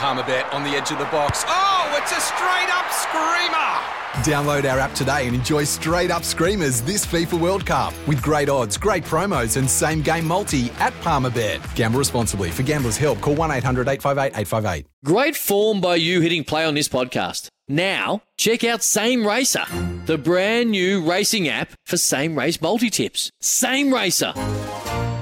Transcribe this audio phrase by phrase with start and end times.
[0.00, 1.44] Palmerbet on the edge of the box.
[1.46, 4.00] Oh, it's a straight up screamer!
[4.24, 8.48] Download our app today and enjoy straight up screamers this FIFA World Cup with great
[8.48, 11.60] odds, great promos, and same game multi at Palmerbet.
[11.74, 12.50] Gamble responsibly.
[12.50, 14.86] For gamblers' help, call 1 800 858 858.
[15.04, 17.48] Great form by you hitting play on this podcast.
[17.68, 19.66] Now, check out Same Racer,
[20.06, 23.30] the brand new racing app for same race multi tips.
[23.42, 24.32] Same Racer.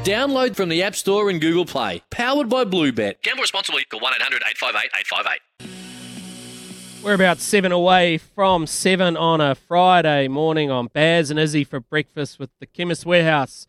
[0.04, 2.02] Download from the App Store and Google Play.
[2.10, 3.20] Powered by Bluebet.
[3.22, 3.84] Gamble responsibly.
[3.84, 7.04] Call 1 800 858 858.
[7.04, 11.78] We're about seven away from seven on a Friday morning on Baz and Izzy for
[11.78, 13.66] breakfast with the Chemist Warehouse.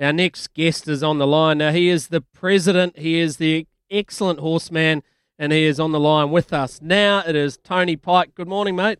[0.00, 1.58] Our next guest is on the line.
[1.58, 5.02] Now, he is the president, he is the excellent horseman,
[5.38, 6.80] and he is on the line with us.
[6.82, 8.34] Now it is Tony Pike.
[8.34, 8.98] Good morning, mate.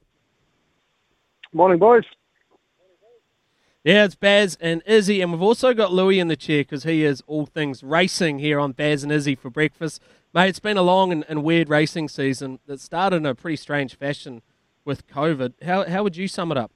[1.52, 2.04] Morning, boys.
[3.88, 7.06] Yeah, it's Baz and Izzy, and we've also got Louis in the chair because he
[7.06, 10.02] is all things racing here on Baz and Izzy for breakfast.
[10.34, 13.56] Mate, it's been a long and, and weird racing season that started in a pretty
[13.56, 14.42] strange fashion
[14.84, 15.54] with COVID.
[15.64, 16.70] How, how would you sum it up?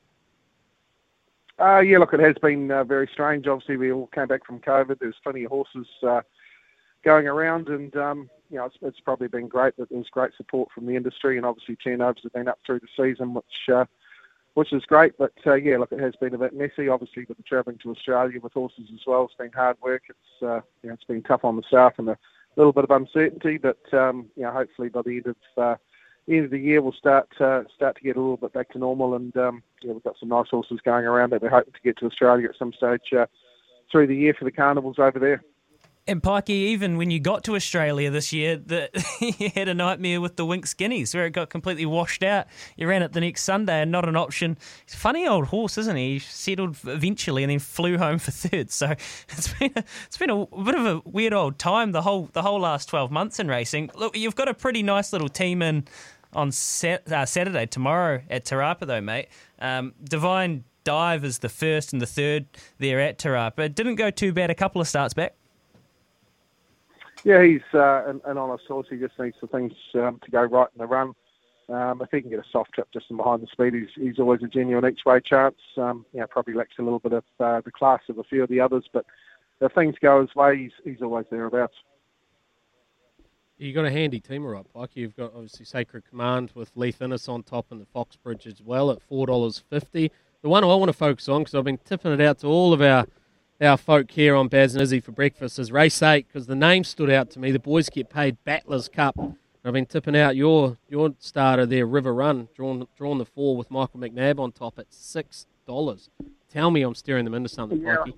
[1.60, 3.46] Uh, yeah, look, it has been uh, very strange.
[3.46, 4.98] Obviously, we all came back from COVID.
[4.98, 6.22] There's plenty of horses uh,
[7.04, 10.70] going around, and um, you know, it's, it's, probably been great that there's great support
[10.74, 13.84] from the industry, and obviously turnovers have been up through the season, which uh,
[14.54, 15.16] which is great.
[15.18, 16.88] But uh, yeah, look, it has been a bit messy.
[16.88, 20.02] Obviously, with the travelling to Australia with horses as well, it's been hard work.
[20.08, 22.18] It's uh, you know, it's been tough on the south and a
[22.56, 23.58] little bit of uncertainty.
[23.58, 25.76] But um, you know, hopefully by the end of uh,
[26.28, 28.78] end of the year, we'll start uh, start to get a little bit back to
[28.78, 29.14] normal.
[29.14, 31.98] And um, yeah, we've got some nice horses going around that we're hoping to get
[31.98, 33.26] to Australia at some stage uh,
[33.90, 35.42] through the year for the carnivals over there.
[36.04, 38.90] And Pikey, even when you got to Australia this year, the,
[39.38, 42.46] you had a nightmare with the Winx Guineas where it got completely washed out.
[42.76, 44.58] You ran it the next Sunday and not an option.
[44.88, 46.14] Funny old horse, isn't he?
[46.14, 48.72] He settled eventually and then flew home for third.
[48.72, 48.90] So
[49.28, 52.42] it's been a, it's been a bit of a weird old time the whole the
[52.42, 53.90] whole last twelve months in racing.
[53.94, 55.84] Look, you've got a pretty nice little team in
[56.32, 59.28] on set, uh, Saturday tomorrow at Te Rapa though, mate.
[59.60, 62.46] Um, Divine Dive is the first and the third
[62.78, 63.60] there at Te Rapa.
[63.60, 65.36] It didn't go too bad a couple of starts back.
[67.24, 68.88] Yeah, he's uh, an, an honest horse.
[68.90, 71.14] He just needs the things um, to go right in the run.
[71.68, 74.18] Um, if he can get a soft trip just in behind the speed, he's, he's
[74.18, 75.56] always a genuine each way chance.
[75.76, 78.60] Um, probably lacks a little bit of uh, the class of a few of the
[78.60, 79.06] others, but
[79.60, 81.74] if things go his way, he's, he's always thereabouts.
[83.58, 84.90] You've got a handy team, right, Pike?
[84.94, 88.90] You've got obviously Sacred Command with Leith Innes on top and the Foxbridge as well
[88.90, 90.10] at four dollars fifty.
[90.42, 92.72] The one I want to focus on because I've been tipping it out to all
[92.72, 93.06] of our
[93.60, 96.84] our folk here on Baz and Izzy for breakfast is race eight because the name
[96.84, 97.50] stood out to me.
[97.52, 99.16] The boys get paid Battlers Cup.
[99.64, 103.70] I've been tipping out your your starter there, River Run, drawn drawn the four with
[103.70, 106.10] Michael McNab on top at six dollars.
[106.48, 107.96] Tell me I'm steering them into something, yeah.
[107.96, 108.14] Pikey.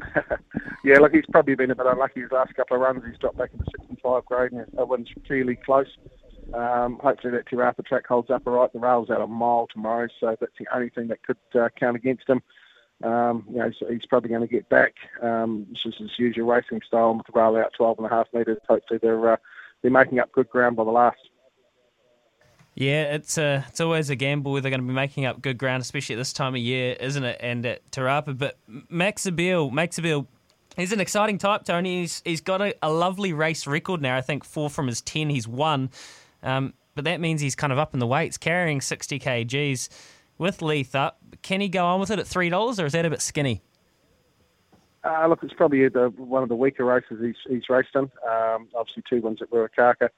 [0.84, 3.02] yeah, look, he's probably been a bit unlucky his last couple of runs.
[3.06, 5.86] He's dropped back into 65 grade and that one's fairly close.
[6.54, 8.72] Um, hopefully that Te Rapa track holds up all right.
[8.72, 11.96] The rail's out a mile tomorrow, so that's the only thing that could uh, count
[11.96, 12.42] against him.
[13.02, 14.94] Um, you know, so he's probably going to get back.
[15.22, 18.26] Um, this is his usual racing style with the rail out 12 and a half
[18.34, 18.58] metres.
[18.68, 19.36] Hopefully they're uh,
[19.82, 21.18] they're making up good ground by the last.
[22.74, 25.58] Yeah, it's uh, it's always a gamble whether they're going to be making up good
[25.58, 27.38] ground, especially at this time of year, isn't it?
[27.40, 28.36] And at Te Rapa.
[28.36, 28.58] But
[28.88, 30.26] Max Abel, Max Abel,
[30.76, 32.02] he's an exciting type, Tony.
[32.02, 34.16] He's, he's got a, a lovely race record now.
[34.16, 35.90] I think four from his 10 he's won.
[36.42, 39.88] Um, but that means he's kind of up in the weights, carrying 60 kgs
[40.40, 41.18] with Leith up.
[41.42, 43.62] Can he go on with it at three dollars, or is that a bit skinny?
[45.04, 48.02] Uh, look, it's probably the, one of the weaker races he's, he's raced in.
[48.02, 50.08] Um, obviously, two wins at Ruakaka.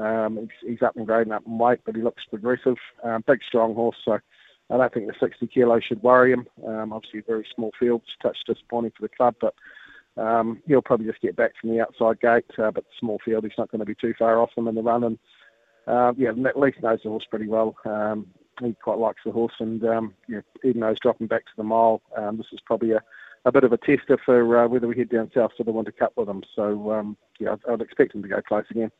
[0.00, 2.76] Um, he's, he's, up and grading up in weight, but he looks progressive.
[3.02, 4.18] Um, big, strong horse, so
[4.70, 6.46] I don't think the 60 kilos should worry him.
[6.66, 9.54] Um, obviously, very small field, touch disappointing for the club, but
[10.16, 12.46] um, he'll probably just get back from the outside gate.
[12.58, 14.82] Uh, but small field, he's not going to be too far off them in the
[14.82, 15.04] run.
[15.04, 15.18] And
[15.86, 17.76] uh, yeah, at least knows the horse pretty well.
[17.84, 18.26] Um,
[18.60, 21.64] he quite likes the horse, and um, yeah, even though he's dropping back to the
[21.64, 23.00] mile, um, this is probably a,
[23.44, 25.92] a bit of a tester for uh, whether we head down south to the Winter
[25.92, 26.42] Cup with him.
[26.54, 28.90] So um, yeah, I'd, I'd, expect him to go close again.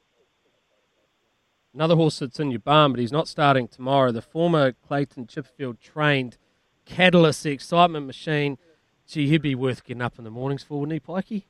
[1.72, 4.12] Another horse that's in your barn, but he's not starting tomorrow.
[4.12, 6.36] The former Clayton Chipperfield trained
[6.84, 8.58] Catalyst, the excitement machine.
[9.06, 11.44] Gee, he'd be worth getting up in the mornings for, wouldn't he, Pikey?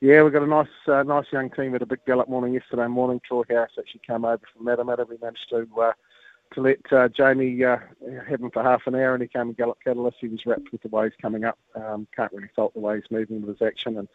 [0.00, 1.72] Yeah, we've got a nice, uh, nice young team.
[1.72, 3.20] Had a big gallop morning yesterday morning.
[3.26, 5.06] Troy Harris actually came over from Matamata.
[5.06, 5.92] We managed to uh,
[6.54, 7.78] to let uh, Jamie uh,
[8.28, 10.18] have him for half an hour, and he came and galloped Catalyst.
[10.20, 11.58] He was wrapped with the way he's coming up.
[11.74, 14.08] Um, can't really fault the way he's moving with his action, and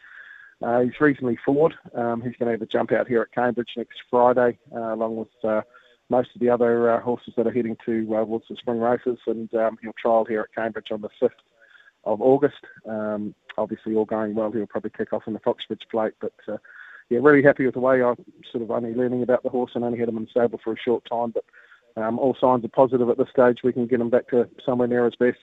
[0.62, 1.74] uh, he's reasonably forward.
[1.94, 5.16] Um, he's going to have a jump out here at Cambridge next Friday, uh, along
[5.16, 5.62] with uh,
[6.08, 9.52] most of the other uh, horses that are heading to towards the spring races, and
[9.54, 11.30] um, he'll trial here at Cambridge on the 5th
[12.04, 12.64] of August.
[12.86, 16.32] Um, obviously, all going well, he'll probably kick off in the Foxbridge Plate, but
[17.08, 18.16] yeah, really happy with the way I'm
[18.50, 20.72] sort of only learning about the horse and only had him in the stable for
[20.72, 21.30] a short time.
[21.30, 21.44] But
[21.96, 23.58] um, all signs are positive at this stage.
[23.64, 25.38] We can get him back to somewhere near his best.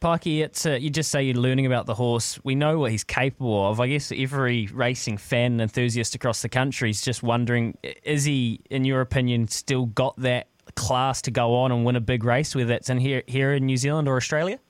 [0.00, 2.38] Pikey, it's uh, you just say you're learning about the horse.
[2.44, 3.80] We know what he's capable of.
[3.80, 8.60] I guess every racing fan and enthusiast across the country is just wondering: is he,
[8.70, 12.54] in your opinion, still got that class to go on and win a big race,
[12.54, 14.60] whether it's in here here in New Zealand or Australia?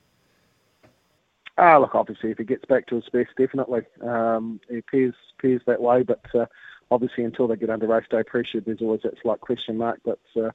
[1.59, 3.81] Ah, look, obviously, if he gets back to his best, definitely.
[4.01, 6.45] Um, he appears appears that way, but uh,
[6.89, 9.99] obviously, until they get under race day pressure, there's always that slight question mark.
[10.03, 10.49] But uh,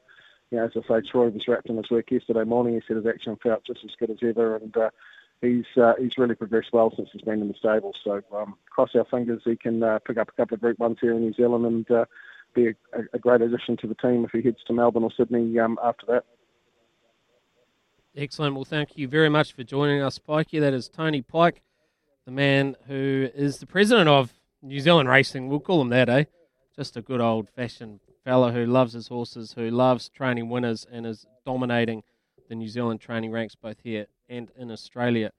[0.51, 2.75] you know, as I say, Troy was wrapped in his work yesterday morning.
[2.75, 4.91] He said his action felt just as good as ever, and uh,
[5.41, 7.95] he's uh, he's really progressed well since he's been in the stable.
[8.03, 10.99] So um, cross our fingers he can uh, pick up a couple of Group Ones
[11.01, 12.05] here in New Zealand and uh,
[12.55, 12.75] be a,
[13.13, 16.07] a, great addition to the team if he heads to Melbourne or Sydney um, after
[16.07, 16.25] that.
[18.17, 18.55] Excellent.
[18.55, 20.61] Well, thank you very much for joining us, Pikey.
[20.61, 21.63] That is Tony Pike,
[22.25, 24.33] the man who is the president of
[24.63, 25.49] New Zealand Racing.
[25.49, 26.25] We'll call him that, eh?
[26.77, 31.07] Just a good old fashioned fella who loves his horses, who loves training winners, and
[31.07, 32.03] is dominating
[32.49, 35.31] the New Zealand training ranks both here and in Australia.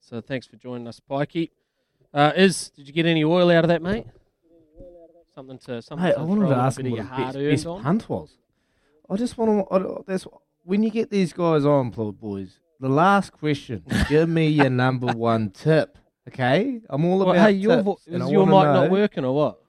[0.00, 1.50] So thanks for joining us, Pikey.
[2.12, 4.06] Uh, is did you get any oil out of that, mate?
[5.34, 6.06] Something to something.
[6.06, 8.36] Hey, to I wanted to ask him what his best, best punt was.
[9.10, 10.04] I just want to.
[10.06, 10.26] That's
[10.62, 12.60] when you get these guys on, boys.
[12.78, 15.98] The last question: Give me your number one tip.
[16.28, 17.34] Okay, I'm all about.
[17.34, 19.63] Well, hey, your, tips, vo- is your mic wanna not working or what?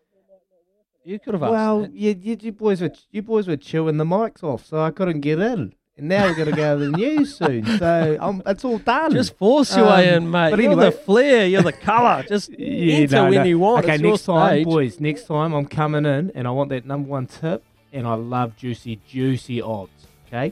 [1.06, 1.52] You could have asked.
[1.52, 1.94] Well, that.
[1.94, 5.22] you, you, you boys were you boys were chewing the mics off, so I couldn't
[5.22, 5.74] get in.
[5.98, 9.12] And now we're going to go to the news soon, so um, it's all done.
[9.14, 10.50] Just force your way Um, in, mate.
[10.50, 11.46] but you're anyway- the flair.
[11.48, 12.22] You're the colour.
[12.28, 13.44] Just Yeah, enter no, when no.
[13.44, 13.86] you want.
[13.86, 14.66] Okay, It's next time, stage.
[14.66, 15.00] boys.
[15.00, 17.64] Next time, I'm coming in, and I want that number one tip,
[17.94, 20.08] and I love juicy, juicy odds.
[20.28, 20.52] Okay.